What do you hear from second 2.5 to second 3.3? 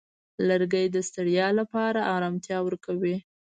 ورکوي.